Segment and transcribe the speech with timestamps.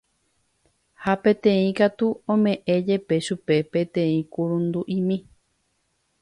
[1.03, 5.17] ha peteĩ katu ome'ẽ jepe chupe peteĩ kurundu'imi